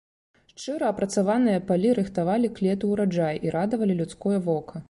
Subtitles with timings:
[0.61, 4.75] Шчыра апрацаваныя палі рыхтавалі к лету ўраджай і радавалі людское вока.